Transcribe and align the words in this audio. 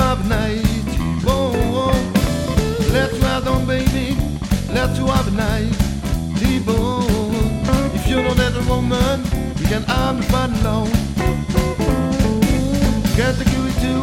have 0.00 0.26
night. 0.28 0.64
Oh, 1.26 1.52
oh. 1.82 2.92
Let 2.92 3.12
you 3.12 3.20
have 3.20 3.46
on, 3.46 3.66
baby. 3.66 4.16
Let 4.72 4.96
you 4.96 5.06
have 5.06 5.32
night. 5.34 5.76
Oh. 6.66 7.92
If 7.94 8.06
you 8.06 8.16
know 8.22 8.34
that 8.34 8.56
a 8.56 8.62
woman, 8.68 9.20
you 9.60 9.66
can 9.66 9.82
have 9.84 10.24
fun 10.26 10.52
alone. 10.60 10.90
Get 13.16 13.32
the 13.38 13.44
kiwi 13.50 13.72
too. 13.84 14.02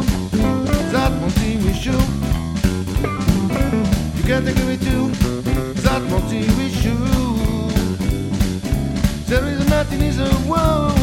That 0.92 1.10
won't 1.20 1.32
see 1.32 1.56
we 1.64 1.72
shoot. 1.82 2.08
You 4.16 4.22
get 4.22 4.44
the 4.44 4.52
kiwi 4.52 4.76
too. 4.78 5.10
That 5.82 6.02
won't 6.10 6.28
see 6.30 6.46
we 6.58 6.70
shoot. 6.80 7.08
There 9.26 9.46
is 9.46 9.68
nothing 9.68 10.02
is 10.02 10.18
a 10.20 10.30
woman. 10.48 10.97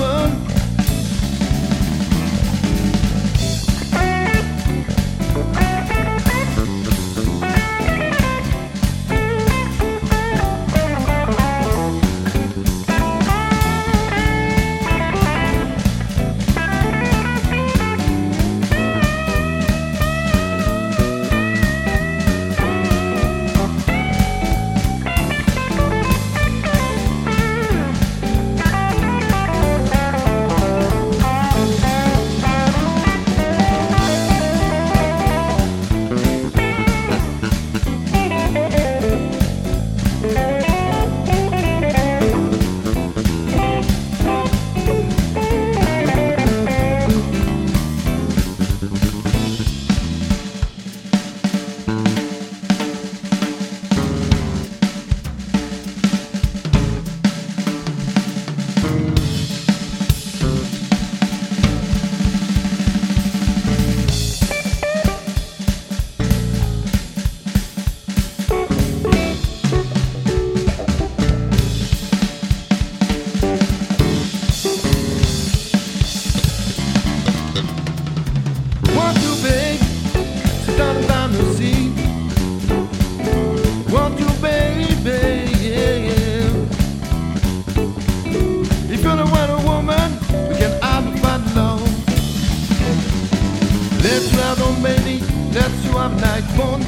Have 96.35 96.57
night 96.57 96.57
fun. 96.57 96.81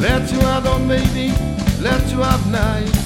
Let 0.00 0.30
you 0.32 0.40
out 0.42 0.66
on, 0.66 0.86
baby, 0.86 1.32
let 1.80 2.10
you 2.10 2.18
have 2.18 2.50
night. 2.50 3.03